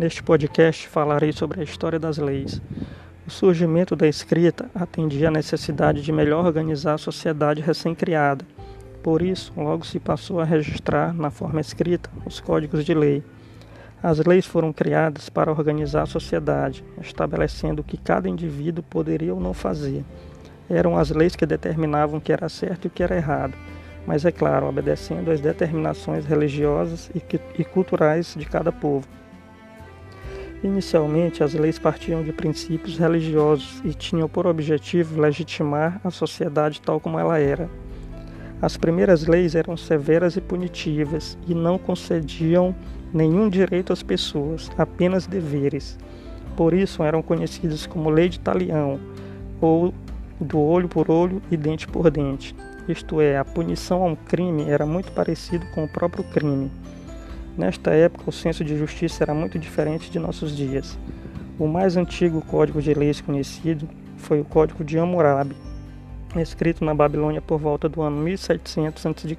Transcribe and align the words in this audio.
Neste 0.00 0.22
podcast 0.22 0.88
falarei 0.88 1.30
sobre 1.30 1.60
a 1.60 1.62
história 1.62 1.98
das 1.98 2.16
leis. 2.16 2.58
O 3.26 3.30
surgimento 3.30 3.94
da 3.94 4.08
escrita 4.08 4.70
atendia 4.74 5.28
à 5.28 5.30
necessidade 5.30 6.00
de 6.00 6.10
melhor 6.10 6.46
organizar 6.46 6.94
a 6.94 6.98
sociedade 6.98 7.60
recém-criada. 7.60 8.42
Por 9.02 9.20
isso, 9.20 9.52
logo 9.54 9.84
se 9.84 10.00
passou 10.00 10.40
a 10.40 10.44
registrar, 10.44 11.12
na 11.12 11.30
forma 11.30 11.60
escrita, 11.60 12.08
os 12.24 12.40
códigos 12.40 12.82
de 12.82 12.94
lei. 12.94 13.22
As 14.02 14.18
leis 14.24 14.46
foram 14.46 14.72
criadas 14.72 15.28
para 15.28 15.52
organizar 15.52 16.04
a 16.04 16.06
sociedade, 16.06 16.82
estabelecendo 17.02 17.82
o 17.82 17.84
que 17.84 17.98
cada 17.98 18.26
indivíduo 18.26 18.82
poderia 18.82 19.34
ou 19.34 19.38
não 19.38 19.52
fazer. 19.52 20.02
Eram 20.70 20.96
as 20.96 21.10
leis 21.10 21.36
que 21.36 21.44
determinavam 21.44 22.16
o 22.16 22.22
que 22.22 22.32
era 22.32 22.48
certo 22.48 22.86
e 22.86 22.88
o 22.88 22.90
que 22.90 23.02
era 23.02 23.16
errado, 23.16 23.52
mas 24.06 24.24
é 24.24 24.32
claro, 24.32 24.66
obedecendo 24.66 25.30
às 25.30 25.42
determinações 25.42 26.24
religiosas 26.24 27.10
e 27.14 27.64
culturais 27.64 28.34
de 28.34 28.46
cada 28.46 28.72
povo. 28.72 29.06
Inicialmente, 30.62 31.42
as 31.42 31.54
leis 31.54 31.78
partiam 31.78 32.22
de 32.22 32.32
princípios 32.32 32.98
religiosos 32.98 33.80
e 33.82 33.94
tinham 33.94 34.28
por 34.28 34.46
objetivo 34.46 35.18
legitimar 35.18 36.00
a 36.04 36.10
sociedade 36.10 36.82
tal 36.82 37.00
como 37.00 37.18
ela 37.18 37.38
era. 37.38 37.68
As 38.60 38.76
primeiras 38.76 39.26
leis 39.26 39.54
eram 39.54 39.74
severas 39.74 40.36
e 40.36 40.40
punitivas 40.40 41.38
e 41.48 41.54
não 41.54 41.78
concediam 41.78 42.74
nenhum 43.12 43.48
direito 43.48 43.90
às 43.90 44.02
pessoas, 44.02 44.70
apenas 44.76 45.26
deveres. 45.26 45.98
Por 46.56 46.74
isso 46.74 47.02
eram 47.02 47.22
conhecidas 47.22 47.86
como 47.86 48.10
Lei 48.10 48.28
de 48.28 48.38
Talião, 48.38 49.00
ou 49.62 49.94
do 50.38 50.58
olho 50.58 50.88
por 50.88 51.10
olho 51.10 51.40
e 51.50 51.56
dente 51.56 51.88
por 51.88 52.10
dente. 52.10 52.54
Isto 52.86 53.20
é, 53.20 53.38
a 53.38 53.44
punição 53.44 54.02
a 54.02 54.06
um 54.06 54.16
crime 54.16 54.68
era 54.68 54.84
muito 54.84 55.10
parecido 55.12 55.64
com 55.74 55.84
o 55.84 55.88
próprio 55.88 56.24
crime. 56.24 56.70
Nesta 57.60 57.90
época, 57.90 58.24
o 58.26 58.32
senso 58.32 58.64
de 58.64 58.74
justiça 58.74 59.22
era 59.22 59.34
muito 59.34 59.58
diferente 59.58 60.10
de 60.10 60.18
nossos 60.18 60.56
dias. 60.56 60.98
O 61.58 61.66
mais 61.66 61.94
antigo 61.94 62.40
código 62.40 62.80
de 62.80 62.94
leis 62.94 63.20
conhecido 63.20 63.86
foi 64.16 64.40
o 64.40 64.46
Código 64.46 64.82
de 64.82 64.98
Hammurabi, 64.98 65.54
escrito 66.36 66.82
na 66.82 66.94
Babilônia 66.94 67.42
por 67.42 67.60
volta 67.60 67.86
do 67.86 68.00
ano 68.00 68.16
1700 68.22 69.04
a.C. 69.04 69.36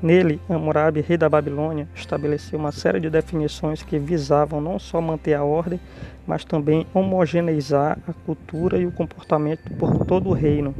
Nele, 0.00 0.40
Hammurabi, 0.48 1.00
rei 1.00 1.16
da 1.16 1.28
Babilônia, 1.28 1.88
estabeleceu 1.92 2.56
uma 2.56 2.70
série 2.70 3.00
de 3.00 3.10
definições 3.10 3.82
que 3.82 3.98
visavam 3.98 4.60
não 4.60 4.78
só 4.78 5.00
manter 5.00 5.34
a 5.34 5.42
ordem, 5.42 5.80
mas 6.24 6.44
também 6.44 6.86
homogeneizar 6.94 7.98
a 8.06 8.12
cultura 8.12 8.78
e 8.78 8.86
o 8.86 8.92
comportamento 8.92 9.72
por 9.76 10.06
todo 10.06 10.28
o 10.28 10.32
reino. 10.32 10.72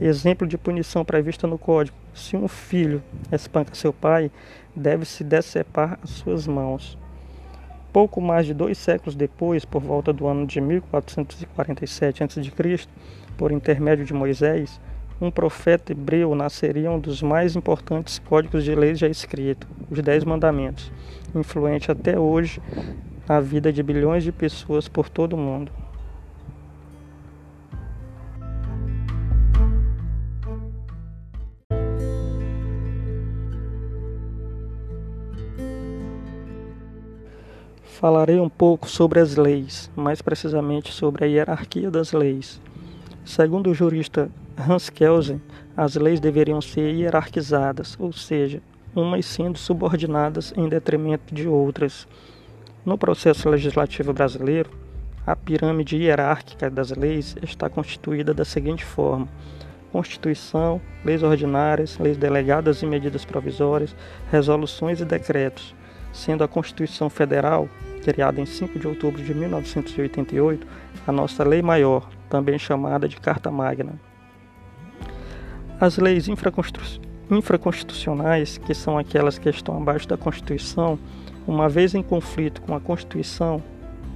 Exemplo 0.00 0.48
de 0.48 0.58
punição 0.58 1.04
prevista 1.04 1.46
no 1.46 1.58
Código: 1.58 1.96
se 2.14 2.34
um 2.34 2.48
filho 2.48 3.02
espanca 3.30 3.74
seu 3.74 3.92
pai, 3.92 4.32
deve-se 4.74 5.24
decepar 5.24 5.98
as 6.02 6.10
suas 6.10 6.46
mãos. 6.46 6.98
Pouco 7.92 8.20
mais 8.20 8.46
de 8.46 8.54
dois 8.54 8.78
séculos 8.78 9.14
depois, 9.14 9.64
por 9.64 9.82
volta 9.82 10.12
do 10.12 10.26
ano 10.26 10.46
de 10.46 10.60
1447 10.60 12.22
a.C., 12.22 12.86
por 13.36 13.50
intermédio 13.50 14.04
de 14.04 14.12
Moisés, 14.12 14.80
um 15.20 15.30
profeta 15.30 15.92
hebreu 15.92 16.34
nasceria 16.34 16.90
um 16.90 16.98
dos 16.98 17.20
mais 17.20 17.54
importantes 17.54 18.18
códigos 18.18 18.64
de 18.64 18.74
leis 18.74 18.98
já 18.98 19.08
escrito, 19.08 19.66
os 19.90 20.00
Dez 20.00 20.24
Mandamentos, 20.24 20.90
influente 21.34 21.90
até 21.90 22.18
hoje 22.18 22.62
na 23.28 23.38
vida 23.40 23.72
de 23.72 23.82
bilhões 23.82 24.24
de 24.24 24.32
pessoas 24.32 24.88
por 24.88 25.08
todo 25.08 25.34
o 25.34 25.36
mundo. 25.36 25.70
Falarei 38.00 38.40
um 38.40 38.48
pouco 38.48 38.88
sobre 38.88 39.20
as 39.20 39.36
leis, 39.36 39.90
mais 39.94 40.22
precisamente 40.22 40.90
sobre 40.90 41.22
a 41.22 41.28
hierarquia 41.28 41.90
das 41.90 42.14
leis. 42.14 42.58
Segundo 43.26 43.68
o 43.68 43.74
jurista 43.74 44.30
Hans 44.56 44.88
Kelsen, 44.88 45.38
as 45.76 45.96
leis 45.96 46.18
deveriam 46.18 46.62
ser 46.62 46.94
hierarquizadas, 46.94 47.98
ou 48.00 48.10
seja, 48.10 48.62
umas 48.96 49.26
sendo 49.26 49.58
subordinadas 49.58 50.50
em 50.56 50.66
detrimento 50.66 51.34
de 51.34 51.46
outras. 51.46 52.08
No 52.86 52.96
processo 52.96 53.50
legislativo 53.50 54.14
brasileiro, 54.14 54.70
a 55.26 55.36
pirâmide 55.36 55.98
hierárquica 55.98 56.70
das 56.70 56.90
leis 56.92 57.36
está 57.42 57.68
constituída 57.68 58.32
da 58.32 58.46
seguinte 58.46 58.82
forma: 58.82 59.28
Constituição, 59.92 60.80
leis 61.04 61.22
ordinárias, 61.22 61.98
leis 61.98 62.16
delegadas 62.16 62.80
e 62.80 62.86
medidas 62.86 63.26
provisórias, 63.26 63.94
resoluções 64.30 65.02
e 65.02 65.04
decretos, 65.04 65.74
sendo 66.12 66.44
a 66.44 66.48
Constituição 66.48 67.10
Federal 67.10 67.68
criada 68.00 68.40
em 68.40 68.46
5 68.46 68.78
de 68.78 68.88
outubro 68.88 69.22
de 69.22 69.34
1988, 69.34 70.66
a 71.06 71.12
nossa 71.12 71.44
Lei 71.44 71.60
Maior, 71.62 72.08
também 72.28 72.58
chamada 72.58 73.08
de 73.08 73.16
Carta 73.18 73.50
Magna. 73.50 73.92
As 75.78 75.98
leis 75.98 76.28
infraconstitucionais, 76.28 78.58
que 78.58 78.74
são 78.74 78.98
aquelas 78.98 79.38
que 79.38 79.48
estão 79.48 79.76
abaixo 79.76 80.08
da 80.08 80.16
Constituição, 80.16 80.98
uma 81.46 81.68
vez 81.68 81.94
em 81.94 82.02
conflito 82.02 82.60
com 82.62 82.74
a 82.74 82.80
Constituição, 82.80 83.62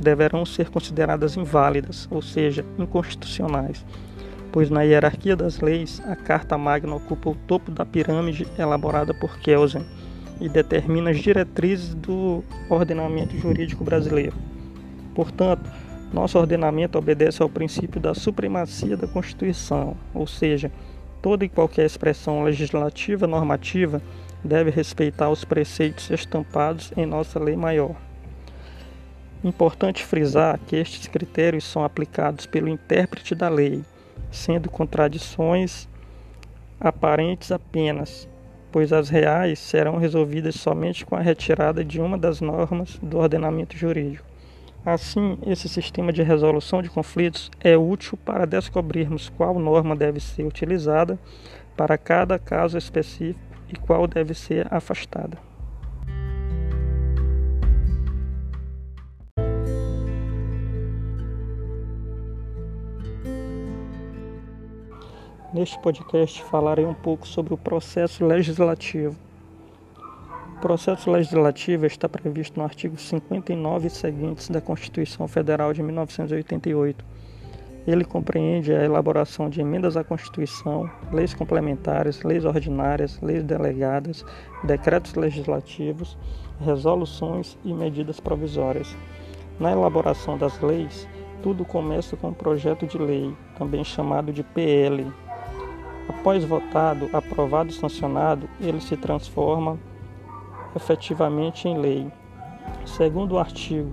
deverão 0.01 0.45
ser 0.45 0.71
consideradas 0.71 1.37
inválidas, 1.37 2.09
ou 2.11 2.21
seja, 2.21 2.65
inconstitucionais, 2.79 3.87
pois 4.51 4.69
na 4.71 4.83
hierarquia 4.83 5.37
das 5.37 5.61
leis, 5.61 6.03
a 6.07 6.17
Carta 6.17 6.59
Magna 6.59 6.95
ocupa 6.95 7.31
o 7.31 7.35
topo 7.35 7.71
da 7.71 7.85
pirâmide 7.85 8.47
elaborada 8.59 9.15
por 9.15 9.39
Kelsen 9.39 9.85
e 10.41 10.49
determina 10.49 11.11
as 11.11 11.19
diretrizes 11.19 11.95
do 11.95 12.43
ordenamento 12.69 13.37
jurídico 13.37 13.85
brasileiro. 13.85 14.37
Portanto, 15.15 15.71
nosso 16.13 16.39
ordenamento 16.39 16.99
obedece 16.99 17.43
ao 17.43 17.49
princípio 17.49 18.01
da 18.01 18.15
supremacia 18.15 18.97
da 18.97 19.07
Constituição, 19.07 19.97
ou 20.13 20.27
seja, 20.27 20.71
toda 21.21 21.45
e 21.45 21.49
qualquer 21.49 21.87
expressão 21.87 22.45
legislativa 22.45 23.27
normativa 23.27 24.03
deve 24.45 24.71
respeitar 24.71 25.31
os 25.31 25.45
preceitos 25.45 26.11
estampados 26.11 26.93
em 26.97 27.07
nossa 27.07 27.39
lei 27.41 27.57
maior. 27.57 27.97
Importante 29.43 30.05
frisar 30.05 30.59
que 30.67 30.77
estes 30.77 31.07
critérios 31.07 31.65
são 31.65 31.85
aplicados 31.85 32.47
pelo 32.47 32.69
intérprete 32.69 33.35
da 33.35 33.49
lei, 33.49 33.83
sendo 34.31 34.71
contradições 34.71 35.89
aparentes 36.81 37.51
apenas, 37.53 38.29
pois 38.75 38.93
as 38.93 39.09
reais 39.09 39.61
serão 39.61 39.99
resolvidas 39.99 40.57
somente 40.57 41.07
com 41.07 41.15
a 41.15 41.21
retirada 41.21 41.85
de 41.85 42.01
uma 42.01 42.19
das 42.19 42.41
normas 42.41 42.99
do 43.01 43.19
ordenamento 43.19 43.77
jurídico. 43.77 44.27
Assim, 44.85 45.39
esse 45.47 45.69
sistema 45.69 46.13
de 46.13 46.25
resolução 46.25 46.83
de 46.83 46.91
conflitos 46.91 47.53
é 47.61 47.77
útil 47.77 48.19
para 48.25 48.45
descobrirmos 48.45 49.29
qual 49.29 49.61
norma 49.61 49.95
deve 49.95 50.19
ser 50.19 50.43
utilizada 50.43 51.17
para 51.77 51.97
cada 51.97 52.37
caso 52.37 52.77
específico 52.77 53.39
e 53.73 53.77
qual 53.77 54.09
deve 54.09 54.35
ser 54.35 54.67
afastada. 54.75 55.39
Neste 65.55 65.79
podcast 65.79 66.43
falarei 66.43 66.85
um 66.85 66.93
pouco 66.93 67.29
sobre 67.29 67.55
o 67.55 67.57
processo 67.57 68.27
legislativo. 68.27 69.15
O 70.57 70.61
processo 70.61 71.09
legislativo 71.09 71.87
está 71.87 72.09
previsto 72.09 72.59
no 72.59 72.65
artigo 72.65 72.99
59 72.99 73.87
e 73.87 73.91
seguintes 73.91 74.51
da 74.51 74.61
Constituição 74.61 75.29
Federal 75.29 75.73
de 75.73 75.81
1988. 75.81 77.05
Ele 77.87 78.05
compreende 78.05 78.75
a 78.75 78.83
elaboração 78.83 79.49
de 79.49 79.61
emendas 79.61 79.97
à 79.97 80.03
Constituição, 80.03 80.91
leis 81.13 81.33
complementares, 81.33 82.25
leis 82.25 82.45
ordinárias, 82.45 83.21
leis 83.21 83.45
delegadas, 83.45 84.27
decretos 84.65 85.15
legislativos, 85.15 86.19
resoluções 86.65 87.57
e 87.65 87.73
medidas 87.73 88.19
provisórias. 88.19 88.97
Na 89.61 89.71
elaboração 89.71 90.37
das 90.37 90.61
leis, 90.61 91.07
tudo 91.45 91.65
começa 91.65 92.17
com 92.17 92.31
o 92.31 92.35
projeto 92.35 92.89
de 92.89 92.99
lei, 92.99 93.33
também 93.57 93.85
chamado 93.85 94.33
de 94.33 94.43
PL, 94.43 95.13
Após 96.09 96.45
votado, 96.45 97.09
aprovado 97.13 97.71
e 97.71 97.75
sancionado, 97.75 98.49
ele 98.61 98.81
se 98.81 98.97
transforma 98.97 99.79
efetivamente 100.77 101.69
em 101.69 101.79
lei. 101.79 102.13
Segundo 102.85 103.33
o 103.33 103.39
artigo 103.39 103.91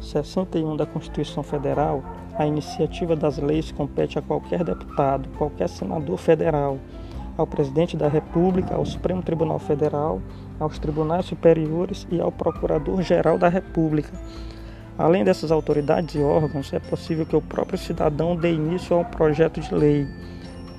61 0.00 0.76
da 0.76 0.86
Constituição 0.86 1.42
Federal, 1.42 2.02
a 2.36 2.46
iniciativa 2.46 3.16
das 3.16 3.38
leis 3.38 3.72
compete 3.72 4.18
a 4.18 4.22
qualquer 4.22 4.62
deputado, 4.62 5.28
qualquer 5.36 5.68
senador 5.68 6.18
federal, 6.18 6.78
ao 7.36 7.46
presidente 7.46 7.96
da 7.96 8.08
República, 8.08 8.74
ao 8.74 8.84
Supremo 8.84 9.22
Tribunal 9.22 9.58
Federal, 9.58 10.20
aos 10.58 10.78
tribunais 10.78 11.24
superiores 11.26 12.06
e 12.10 12.20
ao 12.20 12.32
Procurador-Geral 12.32 13.38
da 13.38 13.48
República. 13.48 14.12
Além 14.98 15.24
dessas 15.24 15.52
autoridades 15.52 16.16
e 16.16 16.18
órgãos, 16.18 16.72
é 16.72 16.80
possível 16.80 17.24
que 17.24 17.36
o 17.36 17.40
próprio 17.42 17.78
cidadão 17.78 18.34
dê 18.34 18.52
início 18.52 18.96
a 18.96 19.00
um 19.00 19.04
projeto 19.04 19.60
de 19.60 19.72
lei 19.72 20.06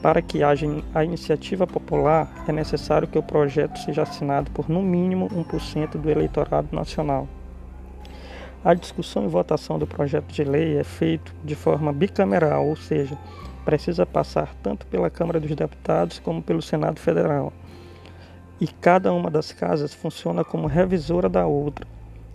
para 0.01 0.21
que 0.21 0.43
haja 0.43 0.65
a 0.93 1.03
iniciativa 1.03 1.67
popular, 1.67 2.45
é 2.47 2.51
necessário 2.51 3.07
que 3.07 3.17
o 3.17 3.23
projeto 3.23 3.77
seja 3.79 4.03
assinado 4.03 4.49
por 4.51 4.69
no 4.69 4.81
mínimo 4.81 5.27
1% 5.29 5.97
do 5.97 6.09
eleitorado 6.09 6.69
nacional. 6.71 7.27
A 8.63 8.73
discussão 8.73 9.25
e 9.25 9.27
votação 9.27 9.79
do 9.79 9.87
projeto 9.87 10.27
de 10.27 10.43
lei 10.43 10.77
é 10.77 10.83
feito 10.83 11.33
de 11.43 11.55
forma 11.55 11.93
bicameral, 11.93 12.67
ou 12.67 12.75
seja, 12.75 13.17
precisa 13.65 14.05
passar 14.05 14.53
tanto 14.63 14.85
pela 14.87 15.09
Câmara 15.09 15.39
dos 15.39 15.55
Deputados 15.55 16.19
como 16.19 16.41
pelo 16.41 16.61
Senado 16.61 16.99
Federal. 16.99 17.53
E 18.59 18.67
cada 18.67 19.13
uma 19.13 19.29
das 19.29 19.53
casas 19.53 19.93
funciona 19.93 20.43
como 20.43 20.67
revisora 20.67 21.29
da 21.29 21.45
outra. 21.45 21.87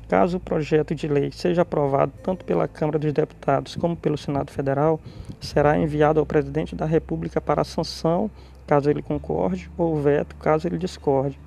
Caso 0.08 0.36
o 0.36 0.40
projeto 0.40 0.94
de 0.94 1.08
lei 1.08 1.32
seja 1.32 1.62
aprovado 1.62 2.12
tanto 2.22 2.44
pela 2.44 2.68
Câmara 2.68 2.98
dos 2.98 3.12
Deputados 3.12 3.74
como 3.74 3.96
pelo 3.96 4.18
Senado 4.18 4.50
Federal, 4.50 5.00
será 5.40 5.78
enviado 5.78 6.20
ao 6.20 6.26
presidente 6.26 6.76
da 6.76 6.84
República 6.84 7.40
para 7.40 7.64
sanção, 7.64 8.30
caso 8.66 8.90
ele 8.90 9.02
concorde, 9.02 9.70
ou 9.78 9.96
veto, 10.00 10.36
caso 10.36 10.68
ele 10.68 10.76
discorde, 10.76 11.38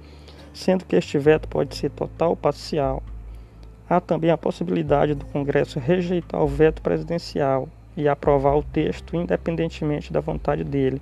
sendo 0.54 0.86
que 0.86 0.96
este 0.96 1.20
veto 1.20 1.48
pode 1.48 1.76
ser 1.76 1.92
total 1.92 2.32
ou 2.32 2.36
parcial. 2.36 3.04
Há 3.88 4.02
também 4.02 4.32
a 4.32 4.38
possibilidade 4.38 5.14
do 5.14 5.26
Congresso 5.26 5.80
rejeitar 5.80 6.42
o 6.42 6.48
veto 6.48 6.82
presidencial 6.82 7.70
e 7.96 8.08
aprovar 8.08 8.58
o 8.58 8.64
texto 8.64 9.16
independentemente 9.16 10.12
da 10.12 10.20
vontade 10.20 10.64
dele. 10.64 11.02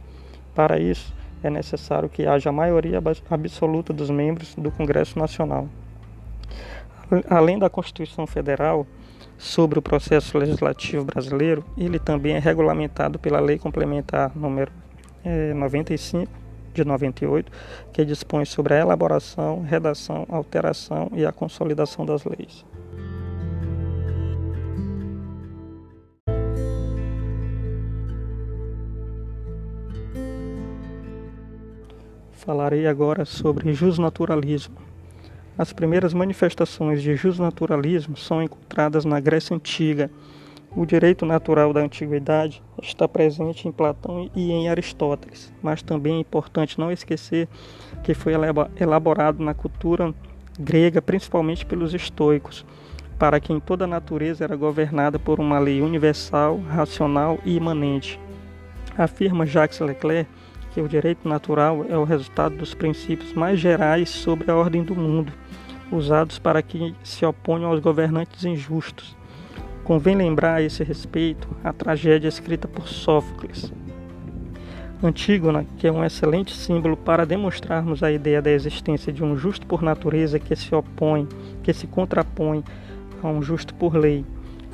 Para 0.53 0.77
isso, 0.77 1.13
é 1.41 1.49
necessário 1.49 2.09
que 2.09 2.27
haja 2.27 2.51
maioria 2.51 3.01
absoluta 3.29 3.93
dos 3.93 4.09
membros 4.09 4.55
do 4.55 4.71
Congresso 4.71 5.17
Nacional. 5.17 5.67
Além 7.29 7.59
da 7.59 7.69
Constituição 7.69 8.25
Federal, 8.25 8.85
sobre 9.37 9.77
o 9.77 9.81
processo 9.81 10.37
legislativo 10.37 11.03
brasileiro, 11.03 11.63
ele 11.77 11.99
também 11.99 12.35
é 12.35 12.39
regulamentado 12.39 13.19
pela 13.19 13.39
Lei 13.39 13.57
Complementar 13.57 14.31
número 14.35 14.71
é, 15.23 15.53
95 15.53 16.31
de 16.73 16.83
98, 16.83 17.51
que 17.93 18.05
dispõe 18.05 18.45
sobre 18.45 18.73
a 18.73 18.79
elaboração, 18.79 19.61
redação, 19.61 20.25
alteração 20.29 21.09
e 21.13 21.25
a 21.25 21.31
consolidação 21.31 22.05
das 22.05 22.23
leis. 22.25 22.65
Falarei 32.31 32.85
agora 32.85 33.25
sobre 33.25 33.73
justnaturalismo. 33.73 34.94
As 35.57 35.71
primeiras 35.71 36.13
manifestações 36.13 37.01
de 37.01 37.15
justnaturalismo 37.15 38.17
são 38.17 38.43
encontradas 38.43 39.05
na 39.05 39.21
Grécia 39.21 39.55
Antiga. 39.55 40.11
O 40.75 40.85
direito 40.85 41.25
natural 41.25 41.71
da 41.71 41.79
antiguidade 41.79 42.61
está 42.83 43.07
presente 43.07 43.65
em 43.65 43.71
Platão 43.71 44.29
e 44.35 44.51
em 44.51 44.67
Aristóteles, 44.67 45.53
mas 45.63 45.81
também 45.81 46.17
é 46.17 46.19
importante 46.19 46.77
não 46.77 46.91
esquecer 46.91 47.47
que 48.03 48.13
foi 48.13 48.33
elaborado 48.77 49.41
na 49.41 49.53
cultura 49.53 50.13
grega, 50.59 51.01
principalmente 51.01 51.65
pelos 51.65 51.93
estoicos, 51.93 52.65
para 53.17 53.39
quem 53.39 53.57
toda 53.57 53.85
a 53.85 53.87
natureza 53.87 54.43
era 54.43 54.57
governada 54.57 55.17
por 55.17 55.39
uma 55.39 55.57
lei 55.57 55.81
universal, 55.81 56.59
racional 56.67 57.39
e 57.45 57.55
imanente. 57.55 58.19
Afirma 58.97 59.45
Jacques 59.45 59.79
Leclerc 59.79 60.29
que 60.73 60.81
o 60.81 60.89
direito 60.89 61.25
natural 61.25 61.85
é 61.87 61.97
o 61.97 62.03
resultado 62.03 62.57
dos 62.57 62.73
princípios 62.73 63.31
mais 63.31 63.57
gerais 63.57 64.09
sobre 64.09 64.51
a 64.51 64.55
ordem 64.57 64.83
do 64.83 64.93
mundo, 64.93 65.31
usados 65.91 66.39
para 66.39 66.61
que 66.61 66.95
se 67.03 67.25
oponham 67.25 67.71
aos 67.71 67.79
governantes 67.79 68.43
injustos. 68.45 69.15
Convém 69.83 70.15
lembrar 70.15 70.55
a 70.55 70.61
esse 70.61 70.83
respeito 70.83 71.47
a 71.63 71.71
tragédia 71.71 72.27
escrita 72.27 72.67
por 72.67 72.87
Sófocles. 72.87 73.71
Antígona, 75.03 75.65
que 75.77 75.87
é 75.87 75.91
um 75.91 76.03
excelente 76.03 76.55
símbolo 76.55 76.97
para 76.97 77.25
demonstrarmos 77.25 78.01
a 78.01 78.11
ideia 78.11 78.41
da 78.41 78.49
existência 78.49 79.13
de 79.13 79.23
um 79.23 79.37
justo 79.37 79.67
por 79.67 79.83
natureza 79.83 80.39
que 80.39 80.55
se 80.55 80.73
opõe, 80.73 81.27
que 81.61 81.73
se 81.73 81.85
contrapõe 81.85 82.63
a 83.21 83.27
um 83.27 83.41
justo 83.41 83.73
por 83.75 83.95
lei. 83.95 84.25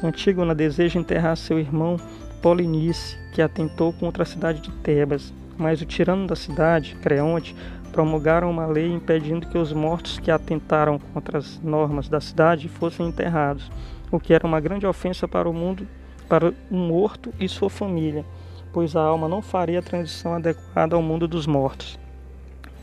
Antígona 0.02 0.56
deseja 0.56 1.00
enterrar 1.00 1.36
seu 1.36 1.60
irmão 1.60 1.98
Polinice, 2.42 3.18
que 3.34 3.42
atentou 3.42 3.94
contra 3.94 4.24
a 4.24 4.25
cidade 4.25 4.62
de 4.62 4.72
Tebas, 4.72 5.34
mas 5.58 5.81
o 5.81 5.86
tirano 5.86 6.25
da 6.25 6.36
cidade, 6.36 6.96
Creonte, 7.02 7.56
promulgaram 7.92 8.50
uma 8.50 8.66
lei 8.66 8.92
impedindo 8.92 9.48
que 9.48 9.58
os 9.58 9.74
mortos 9.74 10.18
que 10.18 10.32
atentaram 10.32 11.00
contra 11.14 11.38
as 11.38 11.60
normas 11.60 12.08
da 12.08 12.22
cidade 12.22 12.70
fossem 12.70 13.08
enterrados, 13.08 13.70
o 14.12 14.20
que 14.20 14.34
era 14.34 14.48
uma 14.48 14.60
grande 14.60 14.88
ofensa 14.88 15.28
para 15.28 15.50
o 15.50 15.54
mundo, 15.54 15.88
para 16.28 16.54
o 16.70 16.76
morto 16.76 17.34
e 17.40 17.48
sua 17.48 17.70
família, 17.70 18.26
pois 18.72 18.96
a 18.96 19.02
alma 19.02 19.28
não 19.28 19.42
faria 19.42 19.80
a 19.80 19.84
transição 19.84 20.34
adequada 20.34 20.96
ao 20.96 21.02
mundo 21.02 21.28
dos 21.28 21.46
mortos. 21.46 22.00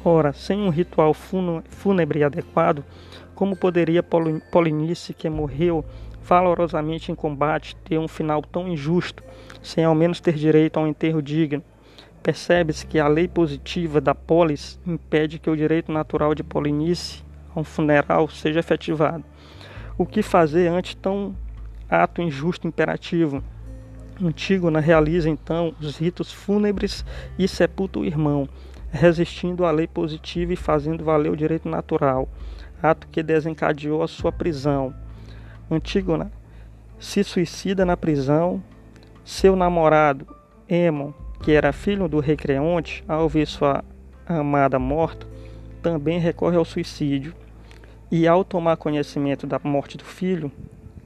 Ora, 0.05 0.33
sem 0.33 0.61
um 0.61 0.69
ritual 0.69 1.13
fúnebre 1.15 2.23
adequado, 2.23 2.85
como 3.35 3.57
poderia 3.57 4.03
Polinice, 4.03 5.15
que 5.15 5.29
morreu 5.29 5.85
valorosamente 6.23 7.11
em 7.11 7.15
combate, 7.15 7.75
ter 7.77 7.99
um 7.99 8.07
final 8.07 8.43
tão 8.43 8.69
injusto, 8.69 9.23
sem 9.63 9.85
ao 9.85 9.95
menos 9.95 10.21
ter 10.21 10.35
direito 10.35 10.79
a 10.79 10.83
um 10.83 10.87
enterro 10.87 11.23
digno? 11.23 11.63
Percebe-se 12.29 12.85
que 12.85 12.99
a 12.99 13.09
lei 13.09 13.27
positiva 13.27 14.03
da 14.03 14.15
polis 14.15 14.79
impede 14.87 15.39
que 15.39 15.49
o 15.49 15.57
direito 15.57 15.91
natural 15.91 16.35
de 16.35 16.43
Polinice 16.43 17.25
a 17.57 17.61
um 17.61 17.65
funeral 17.65 18.29
seja 18.29 18.61
efetivado. 18.61 19.25
O 19.97 20.05
que 20.05 20.23
fazer 20.23 20.69
ante 20.69 20.95
tão 20.95 21.35
ato 21.89 22.21
injusto 22.21 22.69
imperativo? 22.69 23.43
Antígona 24.23 24.79
realiza 24.79 25.31
então 25.31 25.75
os 25.81 25.97
ritos 25.97 26.31
fúnebres 26.31 27.03
e 27.39 27.49
sepulta 27.49 27.99
o 27.99 28.05
irmão, 28.05 28.47
resistindo 28.91 29.65
à 29.65 29.71
lei 29.71 29.87
positiva 29.87 30.53
e 30.53 30.57
fazendo 30.57 31.03
valer 31.03 31.33
o 31.33 31.37
direito 31.37 31.67
natural, 31.67 32.29
ato 32.83 33.09
que 33.09 33.23
desencadeou 33.23 34.03
a 34.03 34.07
sua 34.07 34.31
prisão. 34.31 34.95
Antígona 35.71 36.31
se 36.99 37.25
suicida 37.25 37.87
na 37.87 37.97
prisão. 37.97 38.63
Seu 39.25 39.57
namorado, 39.57 40.27
Emon, 40.69 41.15
que 41.49 41.53
era 41.53 41.73
filho 41.73 42.07
do 42.11 42.21
rei 42.21 42.37
Creonte, 42.37 43.03
ao 43.09 43.27
ver 43.27 43.47
sua 43.47 43.83
amada 44.27 44.79
morta, 44.79 45.27
também 45.81 46.19
recorre 46.19 46.59
ao 46.59 46.65
suicídio. 46.67 47.35
E 48.13 48.29
ao 48.29 48.45
tomar 48.45 48.77
conhecimento 48.77 49.47
da 49.47 49.59
morte 49.65 49.97
do 49.97 50.05
filho, 50.05 50.53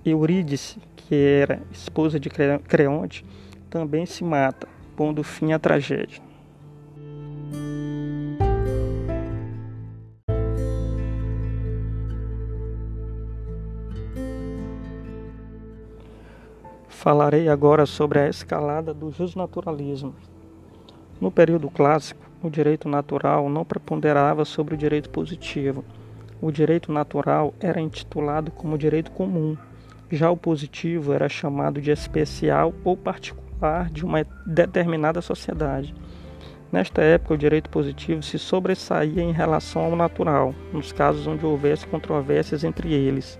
Eurídice, 0.04 0.80
que 0.96 1.14
era 1.14 1.62
esposa 1.70 2.18
de 2.18 2.28
Creonte, 2.28 3.24
também 3.70 4.04
se 4.04 4.24
mata, 4.24 4.66
pondo 4.96 5.22
fim 5.22 5.52
à 5.52 5.60
tragédia. 5.60 6.20
Falarei 16.88 17.48
agora 17.48 17.86
sobre 17.86 18.18
a 18.18 18.28
escalada 18.28 18.92
do 18.92 19.12
justnaturalismo. 19.12 20.31
No 21.22 21.30
período 21.30 21.70
clássico, 21.70 22.20
o 22.42 22.50
direito 22.50 22.88
natural 22.88 23.48
não 23.48 23.64
preponderava 23.64 24.44
sobre 24.44 24.74
o 24.74 24.76
direito 24.76 25.08
positivo. 25.08 25.84
O 26.40 26.50
direito 26.50 26.90
natural 26.90 27.54
era 27.60 27.80
intitulado 27.80 28.50
como 28.50 28.76
direito 28.76 29.12
comum. 29.12 29.56
Já 30.10 30.28
o 30.32 30.36
positivo 30.36 31.12
era 31.12 31.28
chamado 31.28 31.80
de 31.80 31.92
especial 31.92 32.74
ou 32.82 32.96
particular 32.96 33.88
de 33.88 34.04
uma 34.04 34.26
determinada 34.44 35.22
sociedade. 35.22 35.94
Nesta 36.72 37.02
época, 37.02 37.34
o 37.34 37.38
direito 37.38 37.70
positivo 37.70 38.20
se 38.20 38.36
sobressaía 38.36 39.22
em 39.22 39.30
relação 39.30 39.82
ao 39.82 39.94
natural, 39.94 40.52
nos 40.72 40.90
casos 40.90 41.28
onde 41.28 41.46
houvesse 41.46 41.86
controvérsias 41.86 42.64
entre 42.64 42.92
eles. 42.92 43.38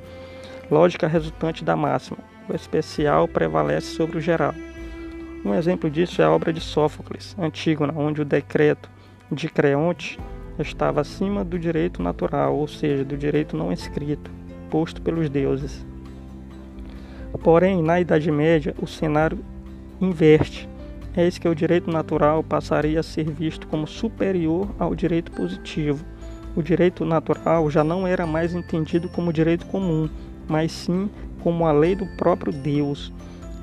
Lógica 0.71 1.09
resultante 1.09 1.65
da 1.65 1.75
máxima: 1.75 2.19
o 2.49 2.55
especial 2.55 3.27
prevalece 3.27 3.89
sobre 3.89 4.19
o 4.19 4.21
geral. 4.21 4.55
Um 5.45 5.53
exemplo 5.55 5.91
disso 5.91 6.23
é 6.23 6.25
a 6.25 6.31
obra 6.31 6.53
de 6.53 6.61
Sófocles, 6.61 7.37
Antígona, 7.37 7.93
onde 7.97 8.23
o 8.23 8.25
decreto 8.25 8.89
de 9.31 9.49
Creonte 9.49 10.17
estava 10.57 11.01
acima 11.01 11.45
do 11.45 11.59
direito 11.59 12.01
natural, 12.01 12.55
ou 12.55 12.69
seja, 12.69 13.05
do 13.05 13.17
direito 13.17 13.57
não 13.57 13.73
escrito, 13.73 14.31
posto 14.71 15.03
pelos 15.03 15.29
deuses. 15.29 15.85
Porém, 17.43 17.83
na 17.83 18.01
Idade 18.01 18.31
Média, 18.31 18.73
o 18.81 18.87
cenário 18.87 19.39
inverte. 20.01 20.69
Eis 21.17 21.39
que 21.39 21.49
o 21.49 21.55
direito 21.55 21.91
natural 21.91 22.45
passaria 22.45 23.01
a 23.01 23.03
ser 23.03 23.29
visto 23.29 23.67
como 23.67 23.87
superior 23.87 24.69
ao 24.79 24.95
direito 24.95 25.33
positivo. 25.33 26.05
O 26.55 26.63
direito 26.63 27.05
natural 27.05 27.69
já 27.69 27.83
não 27.83 28.07
era 28.07 28.27
mais 28.27 28.55
entendido 28.55 29.09
como 29.09 29.33
direito 29.33 29.67
comum, 29.67 30.09
mas 30.47 30.71
sim 30.71 31.11
como 31.43 31.67
a 31.67 31.73
lei 31.73 31.97
do 31.97 32.07
próprio 32.17 32.53
Deus. 32.53 33.13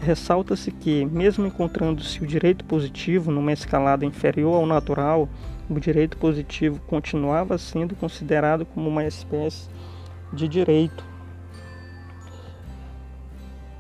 Ressalta-se 0.02 0.72
que, 0.72 1.06
mesmo 1.06 1.46
encontrando-se 1.46 2.24
o 2.24 2.28
direito 2.28 2.64
positivo 2.64 3.32
numa 3.32 3.52
escalada 3.52 4.06
inferior 4.06 4.56
ao 4.56 4.66
natural, 4.66 5.28
o 5.70 5.80
direito 5.80 6.18
positivo 6.18 6.80
continuava 6.88 7.58
sendo 7.58 7.96
considerado 7.96 8.66
como 8.66 8.88
uma 8.90 9.06
espécie 9.06 9.70
de 10.32 10.48
direito. 10.48 11.04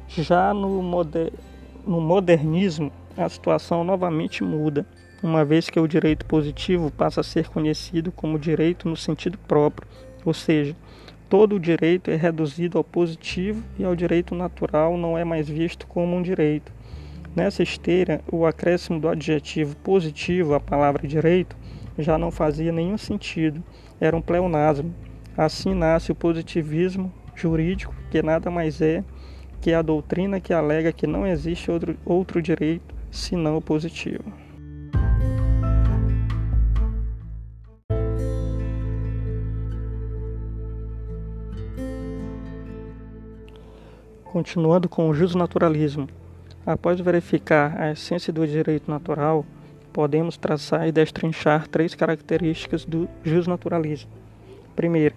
Já 0.07 0.53
no, 0.53 0.81
moder 0.83 1.31
no 1.87 2.01
modernismo, 2.01 2.91
a 3.17 3.29
situação 3.29 3.83
novamente 3.83 4.43
muda, 4.43 4.85
uma 5.23 5.45
vez 5.45 5.69
que 5.69 5.79
o 5.79 5.87
direito 5.87 6.25
positivo 6.25 6.91
passa 6.91 7.21
a 7.21 7.23
ser 7.23 7.47
conhecido 7.47 8.11
como 8.11 8.37
direito 8.37 8.87
no 8.89 8.95
sentido 8.95 9.37
próprio, 9.47 9.87
ou 10.25 10.33
seja, 10.33 10.75
todo 11.29 11.55
o 11.55 11.59
direito 11.59 12.09
é 12.09 12.15
reduzido 12.15 12.77
ao 12.77 12.83
positivo 12.83 13.63
e 13.77 13.83
ao 13.83 13.95
direito 13.95 14.33
natural 14.33 14.97
não 14.97 15.15
é 15.15 15.23
mais 15.23 15.47
visto 15.47 15.85
como 15.85 16.15
um 16.15 16.21
direito. 16.23 16.73
Nessa 17.35 17.61
esteira, 17.61 18.21
o 18.31 18.47
acréscimo 18.47 18.99
do 18.99 19.07
adjetivo 19.07 19.75
positivo 19.77 20.55
à 20.55 20.59
palavra 20.59 21.07
direito 21.07 21.55
já 21.99 22.17
não 22.17 22.31
fazia 22.31 22.71
nenhum 22.71 22.97
sentido, 22.97 23.63
era 24.01 24.17
um 24.17 24.21
pleonasmo. 24.21 24.93
Assim 25.37 25.75
nasce 25.75 26.11
o 26.11 26.15
positivismo 26.15 27.13
jurídico, 27.35 27.93
que 28.09 28.23
nada 28.23 28.49
mais 28.49 28.81
é 28.81 29.03
que 29.61 29.71
a 29.71 29.81
doutrina 29.81 30.39
que 30.39 30.51
alega 30.51 30.91
que 30.91 31.05
não 31.05 31.27
existe 31.27 31.69
outro, 31.69 31.95
outro 32.03 32.41
direito 32.41 32.95
senão 33.11 33.57
o 33.57 33.61
positivo. 33.61 34.48
Continuando 44.31 44.87
com 44.87 45.09
o 45.09 45.13
justnaturalismo. 45.13 46.07
Após 46.63 46.99
verificar 46.99 47.75
a 47.81 47.91
essência 47.93 48.31
do 48.31 48.45
direito 48.45 48.89
natural, 48.89 49.43
podemos 49.91 50.37
traçar 50.37 50.87
e 50.87 50.91
destrinchar 50.91 51.67
três 51.67 51.95
características 51.95 52.85
do 52.85 53.09
justnaturalismo. 53.23 54.11
Primeiro, 54.75 55.15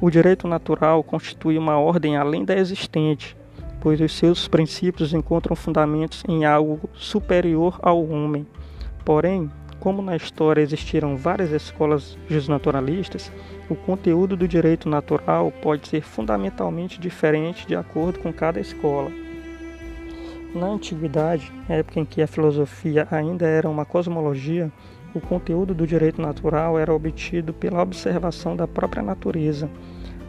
o 0.00 0.08
direito 0.08 0.48
natural 0.48 1.04
constitui 1.04 1.58
uma 1.58 1.78
ordem 1.78 2.16
além 2.16 2.42
da 2.42 2.56
existente, 2.56 3.36
pois 3.82 4.00
os 4.00 4.16
seus 4.16 4.48
princípios 4.48 5.12
encontram 5.12 5.54
fundamentos 5.54 6.24
em 6.26 6.46
algo 6.46 6.88
superior 6.94 7.78
ao 7.82 8.02
homem. 8.02 8.46
Porém, 9.04 9.50
como 9.82 10.00
na 10.00 10.14
história 10.14 10.62
existiram 10.62 11.16
várias 11.16 11.50
escolas 11.50 12.16
justnaturalistas, 12.28 13.32
o 13.68 13.74
conteúdo 13.74 14.36
do 14.36 14.46
direito 14.46 14.88
natural 14.88 15.52
pode 15.60 15.88
ser 15.88 16.02
fundamentalmente 16.02 17.00
diferente 17.00 17.66
de 17.66 17.74
acordo 17.74 18.20
com 18.20 18.32
cada 18.32 18.60
escola. 18.60 19.10
Na 20.54 20.66
antiguidade, 20.66 21.52
época 21.68 21.98
em 21.98 22.04
que 22.04 22.22
a 22.22 22.28
filosofia 22.28 23.08
ainda 23.10 23.44
era 23.44 23.68
uma 23.68 23.84
cosmologia, 23.84 24.70
o 25.12 25.20
conteúdo 25.20 25.74
do 25.74 25.84
direito 25.84 26.22
natural 26.22 26.78
era 26.78 26.94
obtido 26.94 27.52
pela 27.52 27.82
observação 27.82 28.54
da 28.54 28.68
própria 28.68 29.02
natureza. 29.02 29.68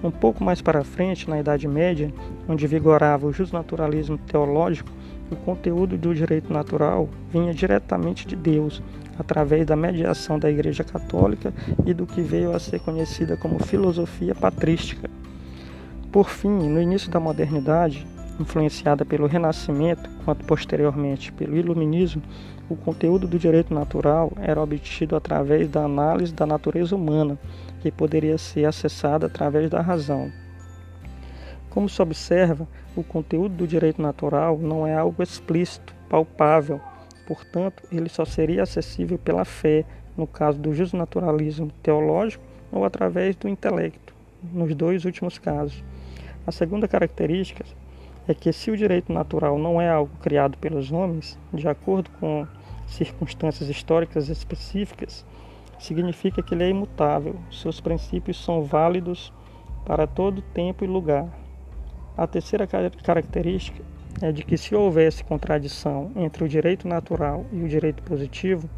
Um 0.03 0.09
pouco 0.09 0.43
mais 0.43 0.63
para 0.63 0.83
frente, 0.83 1.29
na 1.29 1.39
Idade 1.39 1.67
Média, 1.67 2.11
onde 2.49 2.65
vigorava 2.65 3.27
o 3.27 3.31
justnaturalismo 3.31 4.17
teológico, 4.17 4.89
o 5.31 5.35
conteúdo 5.35 5.95
do 5.95 6.13
direito 6.13 6.51
natural 6.51 7.07
vinha 7.31 7.53
diretamente 7.53 8.27
de 8.27 8.35
Deus, 8.35 8.81
através 9.17 9.65
da 9.65 9.75
mediação 9.75 10.39
da 10.39 10.49
Igreja 10.49 10.83
Católica 10.83 11.53
e 11.85 11.93
do 11.93 12.05
que 12.05 12.21
veio 12.21 12.55
a 12.55 12.59
ser 12.59 12.79
conhecida 12.79 13.37
como 13.37 13.63
filosofia 13.63 14.33
patrística. 14.33 15.09
Por 16.11 16.29
fim, 16.29 16.49
no 16.49 16.81
início 16.81 17.09
da 17.09 17.19
modernidade, 17.19 18.05
influenciada 18.39 19.05
pelo 19.05 19.27
Renascimento, 19.27 20.09
quanto 20.25 20.45
posteriormente 20.45 21.31
pelo 21.31 21.55
Iluminismo, 21.55 22.21
o 22.69 22.75
conteúdo 22.75 23.27
do 23.27 23.37
direito 23.37 23.73
natural 23.73 24.31
era 24.37 24.61
obtido 24.61 25.15
através 25.15 25.69
da 25.69 25.83
análise 25.83 26.33
da 26.33 26.45
natureza 26.45 26.95
humana, 26.95 27.37
que 27.81 27.91
poderia 27.91 28.37
ser 28.37 28.65
acessada 28.65 29.27
através 29.27 29.69
da 29.69 29.81
razão. 29.81 30.31
Como 31.69 31.89
se 31.89 32.01
observa, 32.01 32.67
o 32.95 33.03
conteúdo 33.03 33.55
do 33.55 33.67
direito 33.67 34.01
natural 34.01 34.57
não 34.57 34.85
é 34.85 34.95
algo 34.95 35.21
explícito, 35.21 35.93
palpável, 36.07 36.79
portanto, 37.25 37.83
ele 37.91 38.09
só 38.09 38.25
seria 38.25 38.63
acessível 38.63 39.17
pela 39.17 39.45
fé, 39.45 39.85
no 40.15 40.27
caso 40.27 40.59
do 40.59 40.73
justnaturalismo 40.73 41.71
teológico, 41.81 42.43
ou 42.71 42.85
através 42.85 43.35
do 43.35 43.47
intelecto, 43.47 44.13
nos 44.51 44.73
dois 44.75 45.05
últimos 45.05 45.37
casos. 45.37 45.83
A 46.45 46.51
segunda 46.51 46.87
característica 46.87 47.63
é 48.27 48.33
que 48.33 48.51
se 48.51 48.71
o 48.71 48.77
direito 48.77 49.11
natural 49.11 49.57
não 49.57 49.81
é 49.81 49.89
algo 49.89 50.15
criado 50.21 50.57
pelos 50.57 50.91
homens, 50.91 51.37
de 51.53 51.67
acordo 51.67 52.09
com 52.19 52.47
circunstâncias 52.87 53.69
históricas 53.69 54.29
específicas, 54.29 55.25
significa 55.79 56.41
que 56.41 56.53
ele 56.53 56.63
é 56.63 56.69
imutável, 56.69 57.35
seus 57.51 57.81
princípios 57.81 58.43
são 58.43 58.63
válidos 58.63 59.33
para 59.85 60.07
todo 60.07 60.41
tempo 60.41 60.83
e 60.83 60.87
lugar. 60.87 61.27
A 62.15 62.27
terceira 62.27 62.67
característica 63.03 63.83
é 64.21 64.31
de 64.31 64.43
que 64.43 64.57
se 64.57 64.75
houvesse 64.75 65.23
contradição 65.23 66.11
entre 66.15 66.43
o 66.43 66.47
direito 66.47 66.87
natural 66.87 67.45
e 67.51 67.63
o 67.63 67.67
direito 67.67 68.03
positivo, 68.03 68.69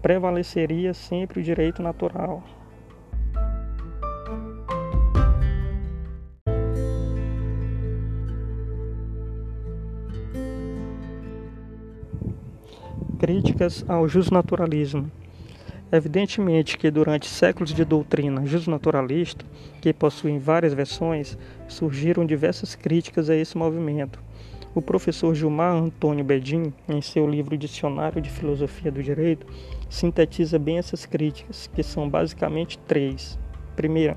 prevaleceria 0.00 0.92
sempre 0.94 1.40
o 1.40 1.42
direito 1.42 1.82
natural. 1.82 2.42
Críticas 13.18 13.84
ao 13.88 14.06
justnaturalismo. 14.06 15.10
Evidentemente 15.90 16.76
que 16.76 16.90
durante 16.90 17.28
séculos 17.28 17.72
de 17.72 17.84
doutrina 17.84 18.44
justnaturalista, 18.44 19.44
que 19.80 19.92
possuem 19.92 20.38
várias 20.38 20.74
versões, 20.74 21.38
surgiram 21.68 22.26
diversas 22.26 22.74
críticas 22.74 23.30
a 23.30 23.36
esse 23.36 23.56
movimento 23.56 24.18
o 24.74 24.82
professor 24.82 25.34
Gilmar 25.34 25.74
Antônio 25.74 26.24
Bedin, 26.24 26.72
em 26.88 27.00
seu 27.00 27.28
livro 27.28 27.56
Dicionário 27.56 28.20
de 28.20 28.28
Filosofia 28.28 28.90
do 28.90 29.02
Direito, 29.02 29.46
sintetiza 29.88 30.58
bem 30.58 30.78
essas 30.78 31.06
críticas, 31.06 31.70
que 31.72 31.82
são 31.82 32.08
basicamente 32.08 32.76
três. 32.78 33.38
Primeira, 33.76 34.16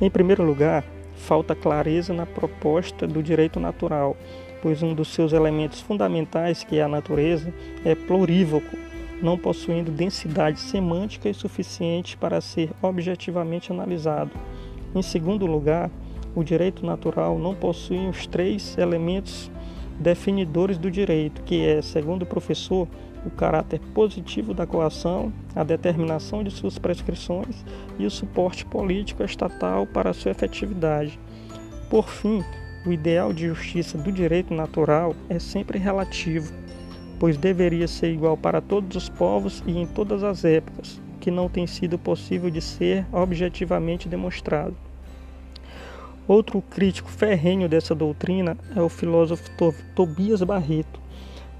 em 0.00 0.10
primeiro 0.10 0.44
lugar, 0.44 0.84
falta 1.14 1.54
clareza 1.54 2.12
na 2.12 2.26
proposta 2.26 3.06
do 3.06 3.22
direito 3.22 3.58
natural, 3.58 4.16
pois 4.60 4.82
um 4.82 4.94
dos 4.94 5.08
seus 5.08 5.32
elementos 5.32 5.80
fundamentais, 5.80 6.64
que 6.64 6.78
é 6.78 6.82
a 6.82 6.88
natureza, 6.88 7.52
é 7.84 7.94
plurívoco, 7.94 8.76
não 9.22 9.38
possuindo 9.38 9.90
densidade 9.90 10.58
semântica 10.58 11.32
suficiente 11.32 12.16
para 12.16 12.40
ser 12.40 12.70
objetivamente 12.82 13.72
analisado. 13.72 14.30
Em 14.94 15.00
segundo 15.00 15.46
lugar, 15.46 15.90
o 16.34 16.42
direito 16.42 16.84
natural 16.84 17.38
não 17.38 17.54
possui 17.54 18.08
os 18.08 18.26
três 18.26 18.76
elementos 18.78 19.50
definidores 19.98 20.78
do 20.78 20.90
direito, 20.90 21.42
que 21.42 21.64
é, 21.64 21.82
segundo 21.82 22.22
o 22.22 22.26
professor, 22.26 22.88
o 23.24 23.30
caráter 23.30 23.80
positivo 23.94 24.52
da 24.52 24.66
coação, 24.66 25.32
a 25.54 25.62
determinação 25.62 26.42
de 26.42 26.50
suas 26.50 26.78
prescrições 26.78 27.64
e 27.98 28.04
o 28.04 28.10
suporte 28.10 28.64
político 28.64 29.22
estatal 29.22 29.86
para 29.86 30.12
sua 30.12 30.32
efetividade. 30.32 31.18
Por 31.88 32.08
fim, 32.08 32.42
o 32.84 32.92
ideal 32.92 33.32
de 33.32 33.46
justiça 33.46 33.96
do 33.96 34.10
direito 34.10 34.52
natural 34.52 35.14
é 35.28 35.38
sempre 35.38 35.78
relativo, 35.78 36.52
pois 37.20 37.36
deveria 37.36 37.86
ser 37.86 38.12
igual 38.12 38.36
para 38.36 38.60
todos 38.60 38.96
os 38.96 39.08
povos 39.08 39.62
e 39.66 39.78
em 39.78 39.86
todas 39.86 40.24
as 40.24 40.44
épocas, 40.44 41.00
que 41.20 41.30
não 41.30 41.48
tem 41.48 41.66
sido 41.66 41.96
possível 41.96 42.50
de 42.50 42.60
ser 42.60 43.06
objetivamente 43.12 44.08
demonstrado. 44.08 44.74
Outro 46.28 46.62
crítico 46.62 47.10
ferrenho 47.10 47.68
dessa 47.68 47.96
doutrina 47.96 48.56
é 48.76 48.80
o 48.80 48.88
filósofo 48.88 49.50
Tobias 49.94 50.40
Barreto, 50.42 51.00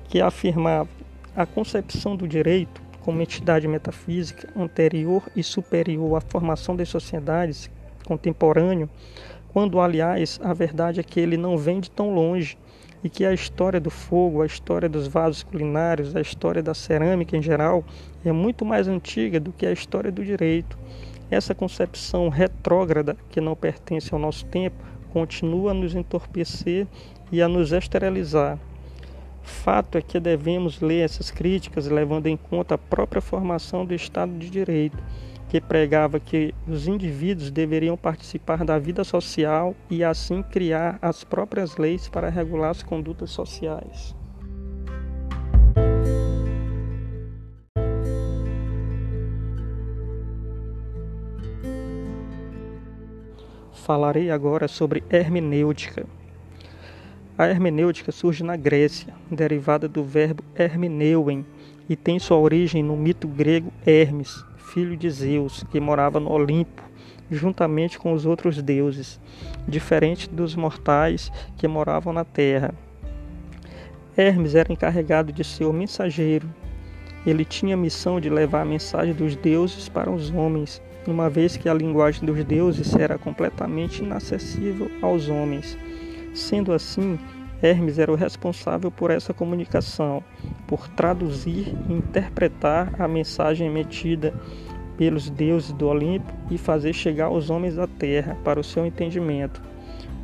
que 0.09 0.21
afirmava 0.21 0.88
a 1.35 1.45
concepção 1.45 2.14
do 2.14 2.28
direito 2.28 2.81
como 3.00 3.21
entidade 3.21 3.66
metafísica 3.66 4.49
anterior 4.57 5.25
e 5.35 5.42
superior 5.42 6.16
à 6.16 6.21
formação 6.21 6.76
das 6.76 6.88
sociedades 6.88 7.69
contemporâneo, 8.07 8.88
quando 9.52 9.81
aliás 9.81 10.38
a 10.42 10.54
verdade 10.54 11.00
é 11.00 11.02
que 11.02 11.19
ele 11.19 11.37
não 11.37 11.59
vem 11.59 11.81
de 11.81 11.90
tão 11.90 12.14
longe 12.14 12.57
e 13.02 13.11
que 13.11 13.25
a 13.25 13.35
história 13.35 13.81
do 13.81 13.90
fogo, 13.90 14.42
a 14.42 14.47
história 14.47 14.88
dos 14.88 15.09
vasos 15.09 15.42
culinários, 15.42 16.14
a 16.14 16.21
história 16.21 16.62
da 16.62 16.73
cerâmica 16.73 17.37
em 17.37 17.42
geral 17.42 17.85
é 18.25 18.31
muito 18.31 18.64
mais 18.64 18.87
antiga 18.87 19.40
do 19.40 19.52
que 19.52 19.66
a 19.66 19.73
história 19.73 20.12
do 20.12 20.25
direito 20.25 20.78
essa 21.34 21.54
concepção 21.54 22.28
retrógrada, 22.28 23.16
que 23.30 23.40
não 23.40 23.56
pertence 23.56 24.12
ao 24.12 24.20
nosso 24.20 24.44
tempo, 24.46 24.76
continua 25.12 25.70
a 25.70 25.74
nos 25.74 25.94
entorpecer 25.94 26.86
e 27.30 27.40
a 27.40 27.48
nos 27.48 27.72
esterilizar. 27.72 28.58
Fato 29.42 29.98
é 29.98 30.02
que 30.02 30.20
devemos 30.20 30.80
ler 30.80 31.00
essas 31.00 31.30
críticas 31.30 31.86
levando 31.86 32.26
em 32.26 32.36
conta 32.36 32.74
a 32.74 32.78
própria 32.78 33.20
formação 33.20 33.84
do 33.84 33.94
Estado 33.94 34.32
de 34.38 34.48
Direito, 34.48 34.98
que 35.48 35.60
pregava 35.60 36.20
que 36.20 36.54
os 36.66 36.86
indivíduos 36.86 37.50
deveriam 37.50 37.96
participar 37.96 38.64
da 38.64 38.78
vida 38.78 39.02
social 39.02 39.74
e 39.90 40.04
assim 40.04 40.42
criar 40.42 40.98
as 41.02 41.24
próprias 41.24 41.76
leis 41.76 42.08
para 42.08 42.28
regular 42.28 42.70
as 42.70 42.82
condutas 42.82 43.30
sociais. 43.30 44.21
Falarei 53.84 54.30
agora 54.30 54.68
sobre 54.68 55.02
hermenêutica. 55.10 56.06
A 57.36 57.48
hermenêutica 57.48 58.12
surge 58.12 58.44
na 58.44 58.54
Grécia, 58.54 59.12
derivada 59.28 59.88
do 59.88 60.04
verbo 60.04 60.44
hermeneuem, 60.54 61.44
e 61.88 61.96
tem 61.96 62.20
sua 62.20 62.36
origem 62.36 62.80
no 62.80 62.96
mito 62.96 63.26
grego 63.26 63.72
Hermes, 63.84 64.44
filho 64.56 64.96
de 64.96 65.10
Zeus, 65.10 65.64
que 65.64 65.80
morava 65.80 66.20
no 66.20 66.30
Olimpo, 66.30 66.80
juntamente 67.28 67.98
com 67.98 68.12
os 68.12 68.24
outros 68.24 68.62
deuses, 68.62 69.20
diferente 69.66 70.30
dos 70.30 70.54
mortais 70.54 71.32
que 71.56 71.66
moravam 71.66 72.12
na 72.12 72.24
terra. 72.24 72.72
Hermes 74.16 74.54
era 74.54 74.72
encarregado 74.72 75.32
de 75.32 75.42
ser 75.42 75.64
o 75.64 75.72
mensageiro. 75.72 76.48
Ele 77.26 77.44
tinha 77.44 77.74
a 77.74 77.78
missão 77.78 78.20
de 78.20 78.30
levar 78.30 78.60
a 78.60 78.64
mensagem 78.64 79.12
dos 79.12 79.34
deuses 79.34 79.88
para 79.88 80.08
os 80.08 80.30
homens, 80.30 80.80
uma 81.11 81.28
vez 81.28 81.56
que 81.56 81.68
a 81.68 81.75
linguagem 81.75 82.25
dos 82.25 82.44
deuses 82.44 82.94
era 82.94 83.18
completamente 83.18 84.02
inacessível 84.02 84.90
aos 85.00 85.28
homens. 85.28 85.76
Sendo 86.35 86.73
assim, 86.73 87.18
Hermes 87.62 87.99
era 87.99 88.11
o 88.11 88.16
responsável 88.16 88.90
por 88.90 89.11
essa 89.11 89.32
comunicação, 89.32 90.23
por 90.66 90.88
traduzir 90.88 91.75
e 91.88 91.92
interpretar 91.92 93.00
a 93.00 93.06
mensagem 93.06 93.68
emitida 93.68 94.35
pelos 94.97 95.30
deuses 95.30 95.73
do 95.73 95.88
Olimpo 95.88 96.32
e 96.50 96.59
fazer 96.59 96.92
chegar 96.92 97.26
aos 97.26 97.50
homens 97.50 97.76
da 97.76 97.87
terra 97.87 98.37
para 98.44 98.61
o 98.61 98.64
seu 98.64 98.85
entendimento. 98.85 99.62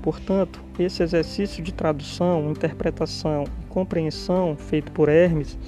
Portanto, 0.02 0.60
esse 0.78 1.02
exercício 1.02 1.62
de 1.62 1.72
tradução, 1.72 2.50
interpretação 2.50 3.44
e 3.62 3.66
compreensão 3.66 4.56
feito 4.56 4.90
por 4.92 5.08
Hermes 5.08 5.58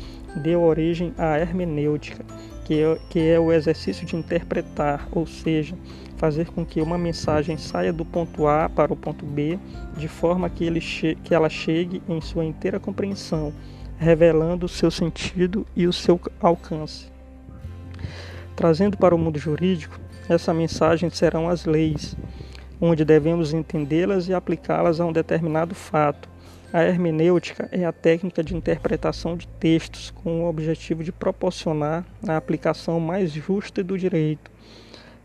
deu 0.42 0.62
origem 0.62 1.12
à 1.18 1.38
hermenêutica, 1.38 2.24
que 2.70 2.84
é, 2.84 2.98
que 3.08 3.18
é 3.28 3.40
o 3.40 3.52
exercício 3.52 4.06
de 4.06 4.14
interpretar, 4.14 5.08
ou 5.10 5.26
seja, 5.26 5.74
fazer 6.16 6.46
com 6.52 6.64
que 6.64 6.80
uma 6.80 6.96
mensagem 6.96 7.56
saia 7.56 7.92
do 7.92 8.04
ponto 8.04 8.46
A 8.46 8.68
para 8.68 8.92
o 8.92 8.96
ponto 8.96 9.26
B 9.26 9.58
de 9.96 10.06
forma 10.06 10.48
que, 10.48 10.62
ele 10.62 10.78
que 10.80 11.34
ela 11.34 11.48
chegue 11.48 12.00
em 12.08 12.20
sua 12.20 12.44
inteira 12.44 12.78
compreensão, 12.78 13.52
revelando 13.98 14.66
o 14.66 14.68
seu 14.68 14.88
sentido 14.88 15.66
e 15.74 15.88
o 15.88 15.92
seu 15.92 16.20
alcance. 16.40 17.08
Trazendo 18.54 18.96
para 18.96 19.16
o 19.16 19.18
mundo 19.18 19.36
jurídico, 19.36 19.98
essa 20.28 20.54
mensagem 20.54 21.10
serão 21.10 21.48
as 21.48 21.64
leis, 21.64 22.16
onde 22.80 23.04
devemos 23.04 23.52
entendê-las 23.52 24.28
e 24.28 24.32
aplicá-las 24.32 25.00
a 25.00 25.06
um 25.06 25.12
determinado 25.12 25.74
fato. 25.74 26.28
A 26.72 26.84
hermenêutica 26.84 27.68
é 27.72 27.84
a 27.84 27.90
técnica 27.90 28.44
de 28.44 28.54
interpretação 28.54 29.36
de 29.36 29.48
textos 29.48 30.12
com 30.12 30.44
o 30.44 30.48
objetivo 30.48 31.02
de 31.02 31.10
proporcionar 31.10 32.06
a 32.28 32.36
aplicação 32.36 33.00
mais 33.00 33.32
justa 33.32 33.82
do 33.82 33.98
direito. 33.98 34.48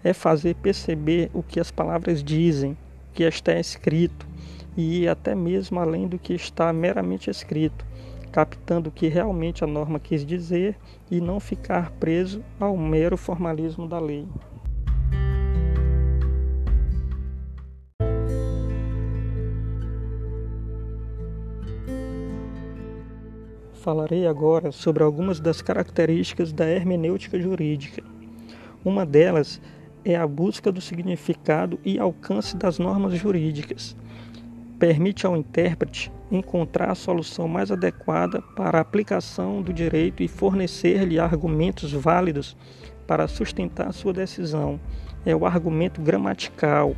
É 0.03 0.11
fazer 0.11 0.55
perceber 0.55 1.29
o 1.35 1.43
que 1.43 1.59
as 1.59 1.69
palavras 1.69 2.23
dizem, 2.23 2.71
o 2.71 3.13
que 3.13 3.21
está 3.21 3.53
escrito, 3.59 4.27
e 4.75 5.03
ir 5.03 5.07
até 5.07 5.35
mesmo 5.35 5.79
além 5.79 6.07
do 6.07 6.17
que 6.17 6.33
está 6.33 6.73
meramente 6.73 7.29
escrito, 7.29 7.85
captando 8.31 8.89
o 8.89 8.91
que 8.91 9.07
realmente 9.07 9.63
a 9.63 9.67
norma 9.67 9.99
quis 9.99 10.25
dizer 10.25 10.75
e 11.11 11.21
não 11.21 11.39
ficar 11.39 11.91
preso 11.91 12.43
ao 12.59 12.75
mero 12.75 13.15
formalismo 13.17 13.87
da 13.87 13.99
lei. 13.99 14.27
Falarei 23.85 24.25
agora 24.25 24.71
sobre 24.71 25.03
algumas 25.03 25.39
das 25.39 25.61
características 25.61 26.51
da 26.51 26.65
hermenêutica 26.65 27.39
jurídica. 27.39 28.01
Uma 28.83 29.05
delas 29.05 29.61
é 30.03 30.15
a 30.15 30.25
busca 30.25 30.71
do 30.71 30.81
significado 30.81 31.77
e 31.85 31.99
alcance 31.99 32.57
das 32.57 32.79
normas 32.79 33.13
jurídicas. 33.13 33.95
Permite 34.79 35.27
ao 35.27 35.37
intérprete 35.37 36.11
encontrar 36.31 36.89
a 36.89 36.95
solução 36.95 37.47
mais 37.47 37.69
adequada 37.69 38.41
para 38.55 38.79
a 38.79 38.81
aplicação 38.81 39.61
do 39.61 39.71
direito 39.71 40.23
e 40.23 40.27
fornecer-lhe 40.27 41.19
argumentos 41.19 41.93
válidos 41.93 42.57
para 43.05 43.27
sustentar 43.27 43.93
sua 43.93 44.13
decisão. 44.13 44.79
É 45.23 45.35
o 45.35 45.45
argumento 45.45 46.01
gramatical. 46.01 46.95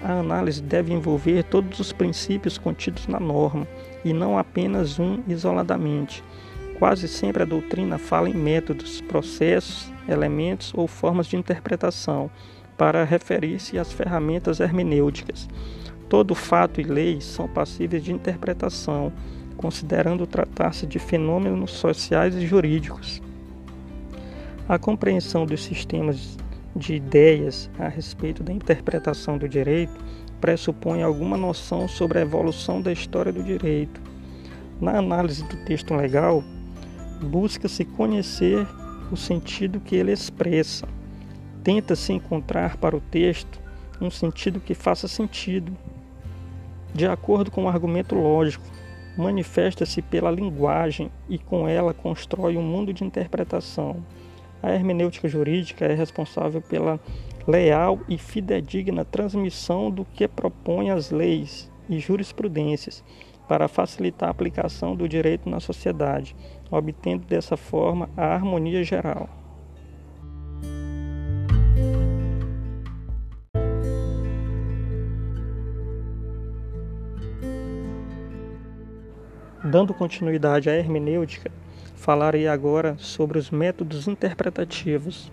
A 0.00 0.20
análise 0.20 0.62
deve 0.62 0.92
envolver 0.92 1.42
todos 1.42 1.80
os 1.80 1.92
princípios 1.92 2.56
contidos 2.56 3.08
na 3.08 3.18
norma 3.18 3.66
e 4.04 4.12
não 4.12 4.38
apenas 4.38 4.98
um 4.98 5.20
isoladamente. 5.28 6.22
Quase 6.78 7.06
sempre 7.08 7.42
a 7.42 7.46
doutrina 7.46 7.98
fala 7.98 8.28
em 8.28 8.34
métodos, 8.34 9.00
processos, 9.02 9.92
elementos 10.08 10.72
ou 10.74 10.86
formas 10.86 11.26
de 11.26 11.36
interpretação 11.36 12.30
para 12.76 13.04
referir-se 13.04 13.78
às 13.78 13.92
ferramentas 13.92 14.60
hermenêuticas. 14.60 15.46
Todo 16.08 16.34
fato 16.34 16.80
e 16.80 16.84
lei 16.84 17.20
são 17.20 17.46
passíveis 17.46 18.02
de 18.02 18.12
interpretação, 18.12 19.12
considerando 19.56 20.26
tratar-se 20.26 20.86
de 20.86 20.98
fenômenos 20.98 21.72
sociais 21.72 22.34
e 22.34 22.46
jurídicos. 22.46 23.20
A 24.66 24.78
compreensão 24.78 25.44
dos 25.44 25.62
sistemas 25.62 26.38
de 26.74 26.94
ideias 26.94 27.70
a 27.78 27.88
respeito 27.88 28.42
da 28.42 28.52
interpretação 28.52 29.36
do 29.36 29.48
direito 29.48 29.92
pressupõe 30.40 31.02
alguma 31.02 31.36
noção 31.36 31.86
sobre 31.86 32.18
a 32.18 32.22
evolução 32.22 32.80
da 32.80 32.92
história 32.92 33.32
do 33.32 33.42
direito. 33.42 34.00
Na 34.80 34.98
análise 34.98 35.44
do 35.44 35.56
texto 35.64 35.94
legal, 35.94 36.42
busca-se 37.22 37.84
conhecer 37.84 38.66
o 39.12 39.16
sentido 39.16 39.80
que 39.80 39.96
ele 39.96 40.12
expressa. 40.12 40.88
Tenta-se 41.62 42.12
encontrar 42.12 42.76
para 42.78 42.96
o 42.96 43.00
texto 43.00 43.60
um 44.00 44.10
sentido 44.10 44.60
que 44.60 44.74
faça 44.74 45.06
sentido 45.06 45.76
de 46.92 47.06
acordo 47.06 47.50
com 47.50 47.64
o 47.64 47.68
argumento 47.68 48.16
lógico, 48.16 48.64
manifesta-se 49.16 50.02
pela 50.02 50.30
linguagem 50.30 51.10
e 51.28 51.38
com 51.38 51.68
ela 51.68 51.94
constrói 51.94 52.56
um 52.56 52.62
mundo 52.62 52.92
de 52.92 53.04
interpretação. 53.04 54.04
A 54.62 54.72
hermenêutica 54.72 55.28
jurídica 55.28 55.84
é 55.84 55.94
responsável 55.94 56.60
pela 56.60 56.98
leal 57.50 58.00
e 58.08 58.16
fidedigna 58.16 59.04
transmissão 59.04 59.90
do 59.90 60.04
que 60.04 60.28
propõe 60.28 60.90
as 60.90 61.10
leis 61.10 61.70
e 61.88 61.98
jurisprudências 61.98 63.02
para 63.48 63.66
facilitar 63.66 64.28
a 64.28 64.30
aplicação 64.30 64.94
do 64.94 65.08
direito 65.08 65.50
na 65.50 65.58
sociedade, 65.58 66.36
obtendo 66.70 67.26
dessa 67.26 67.56
forma 67.56 68.08
a 68.16 68.26
harmonia 68.26 68.84
geral. 68.84 69.28
Dando 79.64 79.92
continuidade 79.92 80.70
à 80.70 80.74
hermenêutica, 80.74 81.50
falarei 81.96 82.48
agora 82.48 82.96
sobre 82.98 83.38
os 83.38 83.50
métodos 83.50 84.08
interpretativos. 84.08 85.30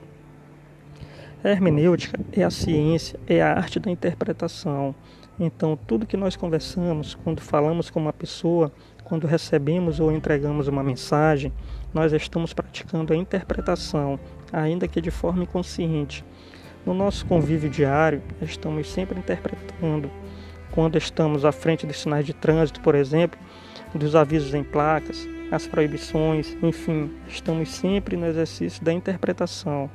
A 1.44 1.50
hermenêutica 1.50 2.20
é 2.34 2.44
a 2.44 2.50
ciência, 2.50 3.20
é 3.28 3.42
a 3.44 3.54
arte 3.54 3.80
da 3.80 3.92
interpretação. 3.92 4.96
Então, 5.40 5.78
tudo 5.86 6.08
que 6.08 6.18
nós 6.18 6.36
conversamos, 6.36 7.14
quando 7.14 7.42
falamos 7.42 7.92
com 7.92 8.00
uma 8.00 8.12
pessoa, 8.12 8.72
quando 9.04 9.28
recebemos 9.28 10.00
ou 10.00 10.12
entregamos 10.12 10.68
uma 10.68 10.84
mensagem, 10.84 11.54
nós 11.94 12.12
estamos 12.12 12.54
praticando 12.54 13.14
a 13.14 13.16
interpretação, 13.16 14.20
ainda 14.52 14.88
que 14.88 15.00
de 15.00 15.12
forma 15.12 15.44
inconsciente. 15.44 16.26
No 16.84 16.94
nosso 16.94 17.24
convívio 17.28 17.70
diário, 17.70 18.22
estamos 18.42 18.92
sempre 18.92 19.20
interpretando. 19.20 20.10
Quando 20.72 20.98
estamos 20.98 21.46
à 21.46 21.52
frente 21.52 21.86
de 21.86 21.94
sinais 21.94 22.26
de 22.26 22.34
trânsito, 22.34 22.82
por 22.82 22.96
exemplo, 22.96 23.40
dos 23.94 24.16
avisos 24.16 24.56
em 24.56 24.64
placas, 24.64 25.28
as 25.52 25.68
proibições, 25.68 26.58
enfim, 26.64 27.12
estamos 27.28 27.70
sempre 27.70 28.18
no 28.18 28.26
exercício 28.26 28.84
da 28.84 28.92
interpretação. 28.92 29.88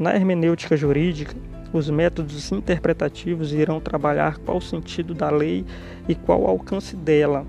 Na 0.00 0.16
hermenêutica 0.16 0.78
jurídica, 0.78 1.36
os 1.74 1.90
métodos 1.90 2.50
interpretativos 2.50 3.52
irão 3.52 3.78
trabalhar 3.78 4.38
qual 4.38 4.56
o 4.56 4.62
sentido 4.62 5.12
da 5.12 5.28
lei 5.28 5.62
e 6.08 6.14
qual 6.14 6.40
o 6.40 6.46
alcance 6.46 6.96
dela. 6.96 7.46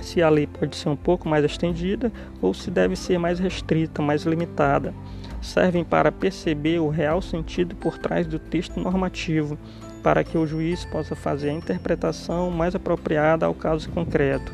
Se 0.00 0.22
a 0.22 0.28
lei 0.28 0.46
pode 0.46 0.76
ser 0.76 0.90
um 0.90 0.96
pouco 0.96 1.28
mais 1.28 1.44
estendida 1.44 2.12
ou 2.40 2.54
se 2.54 2.70
deve 2.70 2.94
ser 2.94 3.18
mais 3.18 3.40
restrita, 3.40 4.00
mais 4.00 4.22
limitada. 4.22 4.94
Servem 5.40 5.82
para 5.82 6.12
perceber 6.12 6.78
o 6.78 6.88
real 6.88 7.20
sentido 7.20 7.74
por 7.74 7.98
trás 7.98 8.28
do 8.28 8.38
texto 8.38 8.78
normativo, 8.78 9.58
para 10.04 10.22
que 10.22 10.38
o 10.38 10.46
juiz 10.46 10.84
possa 10.84 11.16
fazer 11.16 11.50
a 11.50 11.54
interpretação 11.54 12.48
mais 12.48 12.76
apropriada 12.76 13.44
ao 13.44 13.54
caso 13.54 13.90
concreto. 13.90 14.52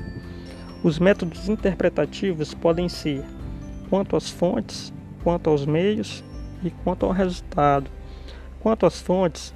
Os 0.83 0.99
métodos 0.99 1.47
interpretativos 1.47 2.55
podem 2.55 2.89
ser 2.89 3.23
quanto 3.91 4.17
às 4.17 4.31
fontes, 4.31 4.95
quanto 5.23 5.51
aos 5.51 5.67
meios 5.67 6.25
e 6.63 6.71
quanto 6.71 7.07
ao 7.07 7.13
resultado. 7.13 7.91
Quanto 8.61 8.87
às 8.87 9.01
fontes, 9.01 9.55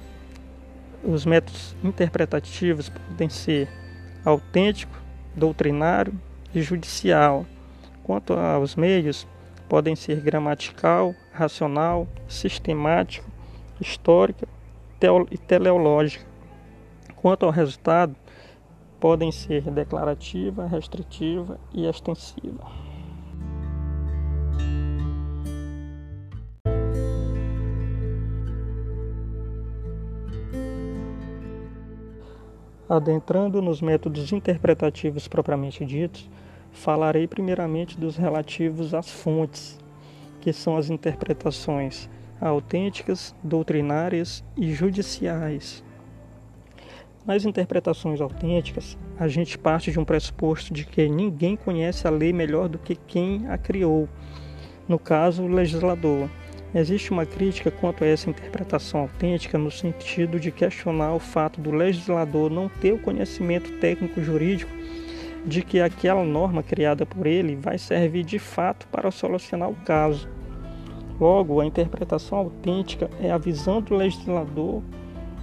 os 1.03 1.25
métodos 1.25 1.75
interpretativos 1.83 2.89
podem 2.89 3.29
ser 3.29 3.67
autêntico, 4.23 4.95
doutrinário 5.35 6.13
e 6.53 6.61
judicial. 6.61 7.45
Quanto 8.03 8.33
aos 8.33 8.75
meios, 8.75 9.27
podem 9.67 9.95
ser 9.95 10.21
gramatical, 10.21 11.15
racional, 11.31 12.07
sistemático, 12.27 13.29
histórico 13.79 14.47
e 15.31 15.37
teleológico. 15.37 16.25
Quanto 17.15 17.45
ao 17.45 17.51
resultado, 17.51 18.15
podem 18.99 19.31
ser 19.31 19.63
declarativa, 19.63 20.65
restritiva 20.65 21.59
e 21.73 21.85
extensiva. 21.85 22.82
Adentrando 32.95 33.59
nos 33.59 33.81
métodos 33.81 34.31
interpretativos 34.31 35.27
propriamente 35.27 35.83
ditos, 35.83 36.29
falarei 36.71 37.27
primeiramente 37.27 37.99
dos 37.99 38.15
relativos 38.15 38.93
às 38.93 39.09
fontes, 39.09 39.79
que 40.39 40.53
são 40.53 40.77
as 40.77 40.91
interpretações 40.91 42.07
autênticas, 42.39 43.33
doutrinárias 43.43 44.43
e 44.55 44.71
judiciais. 44.71 45.83
Nas 47.25 47.45
interpretações 47.45 48.21
autênticas, 48.21 48.95
a 49.17 49.27
gente 49.27 49.57
parte 49.57 49.91
de 49.91 49.99
um 49.99 50.05
pressuposto 50.05 50.71
de 50.71 50.85
que 50.85 51.09
ninguém 51.09 51.55
conhece 51.55 52.07
a 52.07 52.11
lei 52.11 52.31
melhor 52.31 52.69
do 52.69 52.77
que 52.77 52.95
quem 52.95 53.47
a 53.47 53.57
criou, 53.57 54.07
no 54.87 54.99
caso, 54.99 55.41
o 55.41 55.47
legislador. 55.47 56.29
Existe 56.75 57.11
uma 57.11 57.25
crítica 57.25 57.69
quanto 57.69 58.03
a 58.03 58.07
essa 58.07 58.29
interpretação 58.29 59.01
autêntica 59.01 59.59
no 59.59 59.69
sentido 59.69 60.39
de 60.39 60.51
questionar 60.51 61.13
o 61.13 61.19
fato 61.19 61.61
do 61.61 61.69
legislador 61.69 62.49
não 62.49 62.67
ter 62.67 62.93
o 62.93 62.97
conhecimento 62.97 63.71
técnico 63.79 64.21
jurídico 64.23 64.71
de 65.45 65.61
que 65.61 65.79
aquela 65.79 66.23
norma 66.23 66.63
criada 66.63 67.05
por 67.05 67.27
ele 67.27 67.55
vai 67.55 67.77
servir 67.77 68.23
de 68.23 68.39
fato 68.39 68.87
para 68.87 69.11
solucionar 69.11 69.69
o 69.69 69.75
caso. 69.75 70.27
Logo, 71.19 71.59
a 71.59 71.65
interpretação 71.65 72.39
autêntica 72.39 73.07
é 73.21 73.29
a 73.29 73.37
visão 73.37 73.79
do 73.79 73.95
legislador 73.95 74.81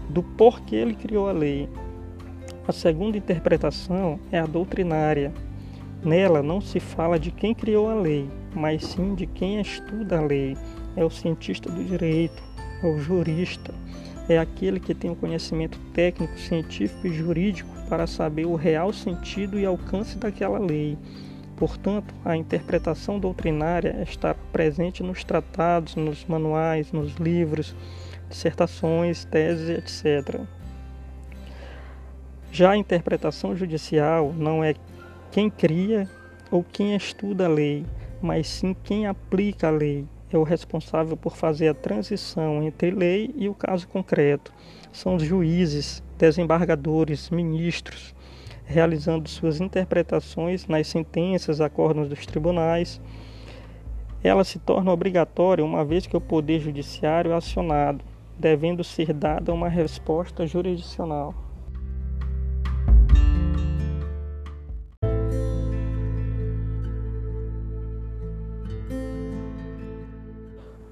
do 0.09 0.23
porquê 0.23 0.77
ele 0.77 0.95
criou 0.95 1.29
a 1.29 1.33
lei. 1.33 1.69
A 2.67 2.73
segunda 2.73 3.17
interpretação 3.17 4.19
é 4.33 4.39
a 4.41 4.47
doutrinária. 4.47 5.33
Nela 6.03 6.43
não 6.43 6.61
se 6.61 6.81
fala 6.81 7.19
de 7.19 7.31
quem 7.31 7.55
criou 7.55 7.89
a 7.89 7.95
lei, 7.95 8.29
mas 8.55 8.85
sim 8.85 9.15
de 9.15 9.27
quem 9.27 9.61
estuda 9.61 10.19
a 10.19 10.23
lei. 10.23 10.57
É 10.97 11.05
o 11.05 11.11
cientista 11.11 11.71
do 11.71 11.85
direito, 11.85 12.43
é 12.83 12.87
o 12.87 12.99
jurista, 12.99 13.73
é 14.29 14.39
aquele 14.39 14.79
que 14.79 14.95
tem 14.95 15.11
o 15.11 15.17
conhecimento 15.17 15.79
técnico, 15.93 16.39
científico 16.39 17.07
e 17.07 17.13
jurídico 17.13 17.69
para 17.89 18.07
saber 18.07 18.47
o 18.47 18.55
real 18.55 18.93
sentido 18.93 19.59
e 19.59 19.67
alcance 19.67 20.17
daquela 20.17 20.59
lei. 20.59 20.97
Portanto, 21.57 22.15
a 22.25 22.37
interpretação 22.37 23.19
doutrinária 23.19 24.03
está 24.03 24.35
presente 24.35 25.03
nos 25.03 25.25
tratados, 25.25 25.95
nos 25.95 26.25
manuais, 26.25 26.93
nos 26.93 27.17
livros, 27.17 27.75
dissertações, 28.29 29.25
teses, 29.25 29.69
etc. 29.69 30.41
Já 32.53 32.71
a 32.71 32.77
interpretação 32.77 33.55
judicial 33.55 34.33
não 34.33 34.65
é 34.65 34.75
quem 35.31 35.51
cria 35.51 36.09
ou 36.51 36.65
quem 36.65 36.97
estuda 36.97 37.47
a 37.47 37.49
lei, 37.49 37.85
mas 38.23 38.49
sim 38.49 38.75
quem 38.83 39.07
aplica 39.07 39.69
a 39.69 39.71
lei. 39.71 40.07
É 40.33 40.39
o 40.39 40.43
responsável 40.43 41.17
por 41.17 41.37
fazer 41.37 41.69
a 41.69 41.75
transição 41.75 42.63
entre 42.63 42.91
lei 42.91 43.35
e 43.37 43.49
o 43.49 43.55
caso 43.55 43.89
concreto. 43.89 44.53
São 44.93 45.17
os 45.17 45.23
juízes, 45.23 46.03
desembargadores, 46.17 47.31
ministros, 47.31 48.15
realizando 48.65 49.29
suas 49.29 49.61
interpretações 49.61 50.67
nas 50.67 50.87
sentenças, 50.87 51.61
acordos 51.61 52.09
dos 52.09 52.25
tribunais. 52.27 53.01
Ela 54.23 54.45
se 54.45 54.59
torna 54.59 54.93
obrigatória 54.93 55.65
uma 55.65 55.85
vez 55.85 56.07
que 56.07 56.17
o 56.17 56.21
poder 56.21 56.61
judiciário 56.61 57.33
é 57.33 57.35
acionado 57.35 58.05
devendo 58.41 58.83
ser 58.83 59.13
dada 59.13 59.53
uma 59.53 59.69
resposta 59.69 60.47
jurisdicional. 60.47 61.35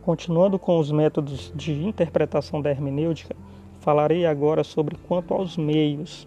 Continuando 0.09 0.59
com 0.59 0.79
os 0.79 0.90
métodos 0.90 1.53
de 1.55 1.71
interpretação 1.85 2.62
da 2.62 2.71
hermenêutica, 2.71 3.37
falarei 3.79 4.25
agora 4.25 4.64
sobre 4.64 4.97
quanto 5.07 5.35
aos 5.35 5.59
meios. 5.59 6.27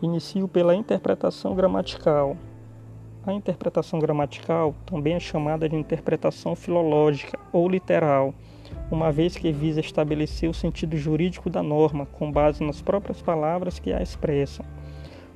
Inicio 0.00 0.48
pela 0.48 0.74
interpretação 0.74 1.54
gramatical. 1.54 2.34
A 3.26 3.30
interpretação 3.34 3.98
gramatical 3.98 4.74
também 4.86 5.12
é 5.12 5.20
chamada 5.20 5.68
de 5.68 5.76
interpretação 5.76 6.56
filológica 6.56 7.38
ou 7.52 7.68
literal 7.68 8.32
uma 8.90 9.12
vez 9.12 9.36
que 9.36 9.52
visa 9.52 9.80
estabelecer 9.80 10.48
o 10.48 10.54
sentido 10.54 10.96
jurídico 10.96 11.50
da 11.50 11.62
norma 11.62 12.06
com 12.06 12.32
base 12.32 12.64
nas 12.64 12.80
próprias 12.80 13.20
palavras 13.20 13.78
que 13.78 13.92
a 13.92 14.00
expressam. 14.00 14.64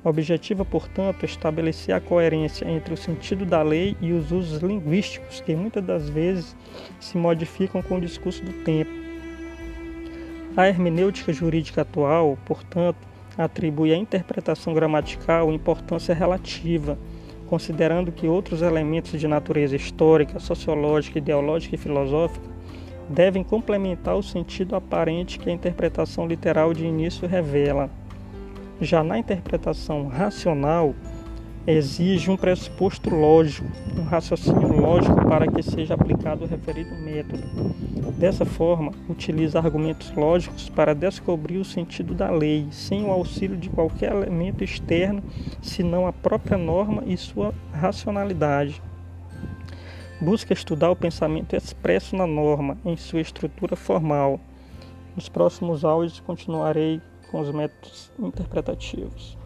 Objetiva, 0.03 0.63
portanto, 0.63 1.25
estabelecer 1.25 1.93
a 1.93 1.99
coerência 1.99 2.65
entre 2.69 2.93
o 2.93 2.97
sentido 2.97 3.45
da 3.45 3.61
lei 3.61 3.97
e 3.99 4.13
os 4.13 4.31
usos 4.31 4.61
linguísticos 4.61 5.41
que 5.41 5.53
muitas 5.53 5.83
das 5.83 6.09
vezes 6.09 6.55
se 7.01 7.17
modificam 7.17 7.81
com 7.81 7.97
o 7.97 8.01
discurso 8.01 8.41
do 8.43 8.53
tempo. 8.63 8.91
A 10.55 10.67
hermenêutica 10.67 11.33
jurídica 11.33 11.81
atual, 11.81 12.37
portanto, 12.45 12.97
atribui 13.37 13.93
à 13.93 13.97
interpretação 13.97 14.73
gramatical 14.73 15.51
importância 15.51 16.15
relativa, 16.15 16.97
considerando 17.47 18.11
que 18.11 18.27
outros 18.27 18.61
elementos 18.61 19.19
de 19.19 19.27
natureza 19.27 19.75
histórica, 19.75 20.39
sociológica, 20.39 21.17
ideológica 21.17 21.75
e 21.75 21.77
filosófica 21.77 22.47
devem 23.09 23.43
complementar 23.43 24.15
o 24.15 24.23
sentido 24.23 24.75
aparente 24.75 25.39
que 25.39 25.49
a 25.49 25.53
interpretação 25.53 26.25
literal 26.25 26.73
de 26.73 26.85
início 26.85 27.27
revela. 27.27 27.89
Já 28.81 29.03
na 29.03 29.19
interpretação 29.19 30.07
racional, 30.07 30.95
exige 31.67 32.31
um 32.31 32.37
pressuposto 32.37 33.09
lógico, 33.09 33.67
um 33.97 34.03
raciocínio 34.03 34.69
lógico 34.69 35.15
para 35.27 35.47
que 35.51 35.61
seja 35.61 35.95
aplicado 35.95 36.45
o 36.45 36.47
referido 36.47 36.95
método. 36.95 37.43
Dessa 38.17 38.45
forma, 38.45 38.93
utiliza 39.09 39.59
argumentos 39.59 40.13
lógicos 40.13 40.69
para 40.69 40.95
descobrir 40.95 41.57
o 41.57 41.65
sentido 41.65 42.13
da 42.13 42.31
lei, 42.31 42.67
sem 42.71 43.03
o 43.03 43.11
auxílio 43.11 43.57
de 43.57 43.69
qualquer 43.69 44.13
elemento 44.13 44.63
externo, 44.63 45.21
senão 45.61 46.07
a 46.07 46.13
própria 46.13 46.57
norma 46.57 47.03
e 47.05 47.17
sua 47.17 47.53
racionalidade. 47.73 48.81
Busca 50.21 50.53
estudar 50.53 50.89
o 50.89 50.95
pensamento 50.95 51.53
expresso 51.53 52.15
na 52.15 52.25
norma, 52.25 52.77
em 52.85 52.95
sua 52.95 53.21
estrutura 53.21 53.75
formal. 53.75 54.39
Nos 55.15 55.27
próximos 55.27 55.83
áudios 55.83 56.19
continuarei 56.21 57.01
com 57.31 57.39
os 57.39 57.51
métodos 57.51 58.11
interpretativos. 58.19 59.38